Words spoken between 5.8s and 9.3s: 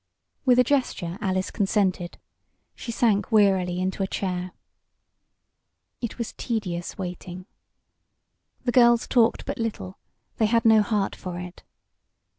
It was tedious waiting. The girls